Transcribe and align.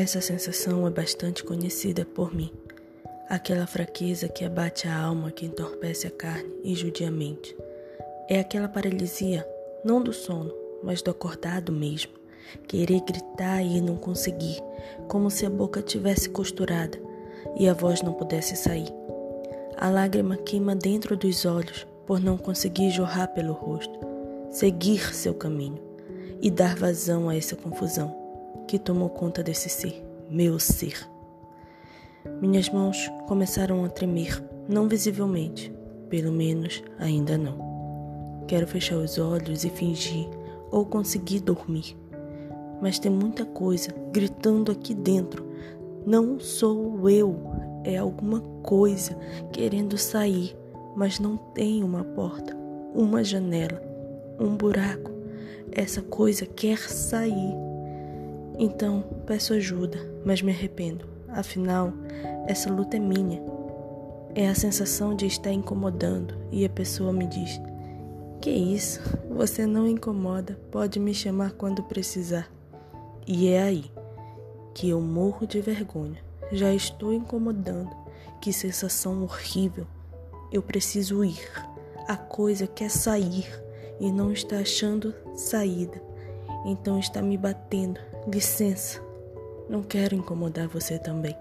Essa 0.00 0.20
sensação 0.20 0.86
é 0.86 0.90
bastante 0.90 1.42
conhecida 1.42 2.04
por 2.04 2.32
mim. 2.32 2.52
Aquela 3.28 3.66
fraqueza 3.66 4.28
que 4.28 4.44
abate 4.44 4.86
a 4.86 4.96
alma, 4.96 5.32
que 5.32 5.44
entorpece 5.44 6.06
a 6.06 6.10
carne 6.12 6.48
e 6.62 6.72
judia 6.72 7.08
a 7.08 7.10
mente. 7.10 7.56
É 8.30 8.38
aquela 8.38 8.68
paralisia, 8.68 9.44
não 9.84 10.00
do 10.00 10.12
sono, 10.12 10.54
mas 10.84 11.02
do 11.02 11.10
acordado 11.10 11.72
mesmo. 11.72 12.12
Querer 12.68 13.00
gritar 13.00 13.60
e 13.60 13.80
não 13.80 13.96
conseguir, 13.96 14.62
como 15.08 15.32
se 15.32 15.44
a 15.44 15.50
boca 15.50 15.82
tivesse 15.82 16.30
costurada 16.30 16.96
e 17.58 17.68
a 17.68 17.74
voz 17.74 18.00
não 18.00 18.12
pudesse 18.12 18.54
sair. 18.54 18.94
A 19.76 19.90
lágrima 19.90 20.36
queima 20.36 20.76
dentro 20.76 21.16
dos 21.16 21.44
olhos 21.44 21.84
por 22.06 22.20
não 22.20 22.38
conseguir 22.38 22.90
jorrar 22.90 23.34
pelo 23.34 23.52
rosto, 23.52 23.98
seguir 24.48 25.12
seu 25.12 25.34
caminho 25.34 25.82
e 26.40 26.52
dar 26.52 26.76
vazão 26.76 27.28
a 27.28 27.34
essa 27.34 27.56
confusão 27.56 28.17
que 28.66 28.78
tomou 28.78 29.08
conta 29.08 29.42
desse 29.42 29.68
ser, 29.68 30.04
meu 30.30 30.58
ser. 30.58 31.08
Minhas 32.40 32.68
mãos 32.68 33.10
começaram 33.26 33.84
a 33.84 33.88
tremer, 33.88 34.42
não 34.68 34.88
visivelmente, 34.88 35.72
pelo 36.08 36.32
menos 36.32 36.82
ainda 36.98 37.36
não. 37.38 38.44
Quero 38.46 38.66
fechar 38.66 38.96
os 38.96 39.18
olhos 39.18 39.64
e 39.64 39.70
fingir 39.70 40.28
ou 40.70 40.84
conseguir 40.84 41.40
dormir. 41.40 41.96
Mas 42.80 42.98
tem 42.98 43.10
muita 43.10 43.44
coisa 43.44 43.90
gritando 44.12 44.70
aqui 44.70 44.94
dentro. 44.94 45.46
Não 46.06 46.38
sou 46.38 47.08
eu, 47.10 47.36
é 47.84 47.96
alguma 47.96 48.40
coisa 48.62 49.16
querendo 49.52 49.98
sair, 49.98 50.56
mas 50.96 51.18
não 51.18 51.36
tem 51.36 51.82
uma 51.82 52.04
porta, 52.04 52.56
uma 52.94 53.24
janela, 53.24 53.82
um 54.38 54.56
buraco. 54.56 55.10
Essa 55.72 56.00
coisa 56.00 56.46
quer 56.46 56.78
sair. 56.78 57.67
Então 58.58 59.04
peço 59.24 59.54
ajuda, 59.54 59.98
mas 60.24 60.42
me 60.42 60.50
arrependo. 60.50 61.06
Afinal, 61.28 61.92
essa 62.46 62.72
luta 62.72 62.96
é 62.96 63.00
minha. 63.00 63.40
É 64.34 64.48
a 64.48 64.54
sensação 64.54 65.14
de 65.14 65.26
estar 65.26 65.52
incomodando 65.52 66.34
e 66.50 66.64
a 66.64 66.68
pessoa 66.68 67.12
me 67.12 67.26
diz: 67.26 67.60
que 68.40 68.50
isso? 68.50 69.00
Você 69.30 69.66
não 69.66 69.86
incomoda, 69.88 70.58
pode 70.70 71.00
me 71.00 71.12
chamar 71.12 71.52
quando 71.52 71.82
precisar. 71.82 72.48
E 73.26 73.48
é 73.48 73.62
aí 73.62 73.90
que 74.74 74.88
eu 74.88 75.00
morro 75.00 75.44
de 75.44 75.60
vergonha. 75.60 76.22
Já 76.52 76.72
estou 76.72 77.12
incomodando. 77.12 77.90
Que 78.40 78.52
sensação 78.52 79.24
horrível. 79.24 79.86
Eu 80.52 80.62
preciso 80.62 81.24
ir. 81.24 81.40
A 82.06 82.16
coisa 82.16 82.66
quer 82.66 82.88
sair 82.90 83.46
e 83.98 84.10
não 84.10 84.32
está 84.32 84.58
achando 84.58 85.12
saída. 85.34 86.00
Então 86.68 86.98
está 86.98 87.22
me 87.22 87.38
batendo. 87.38 87.98
Licença. 88.30 89.00
Não 89.70 89.82
quero 89.82 90.14
incomodar 90.14 90.68
você 90.68 90.98
também. 90.98 91.34